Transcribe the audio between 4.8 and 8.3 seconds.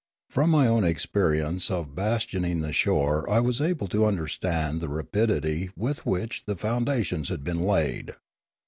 the rapidity with which the founda tions had been laid.